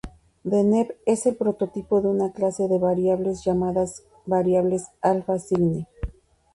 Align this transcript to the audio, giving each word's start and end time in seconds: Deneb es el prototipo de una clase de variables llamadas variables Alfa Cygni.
Deneb 0.43 0.95
es 1.05 1.27
el 1.27 1.35
prototipo 1.35 2.01
de 2.01 2.07
una 2.07 2.31
clase 2.31 2.67
de 2.67 2.79
variables 2.79 3.45
llamadas 3.45 4.01
variables 4.25 4.87
Alfa 5.01 5.37
Cygni. 5.37 5.85